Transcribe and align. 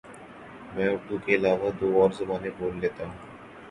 میں 0.73 0.87
اردو 0.89 1.17
کے 1.25 1.35
علاوہ 1.35 1.69
دو 1.79 1.87
اور 2.01 2.09
زبانیں 2.19 2.51
بول 2.59 2.73
لیتا 2.81 3.05
ہوں 3.05 3.17